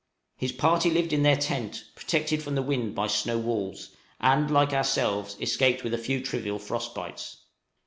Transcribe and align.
His 0.35 0.51
party 0.51 0.89
lived 0.89 1.13
in 1.13 1.21
their 1.21 1.35
tent, 1.35 1.83
protected 1.95 2.41
from 2.41 2.55
the 2.55 2.63
wind 2.63 2.95
by 2.95 3.05
snow 3.05 3.37
walls, 3.37 3.95
and, 4.19 4.49
like 4.49 4.73
ourselves, 4.73 5.37
escaped 5.39 5.83
with 5.83 5.93
a 5.93 5.97
few 5.99 6.21
trivial 6.23 6.57
frost 6.57 6.95
bites. 6.95 7.43